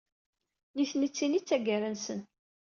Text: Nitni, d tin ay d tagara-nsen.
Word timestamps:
Nitni, 0.75 1.07
d 1.09 1.13
tin 1.17 1.33
ay 1.37 1.41
d 1.43 1.45
tagara-nsen. 1.47 2.19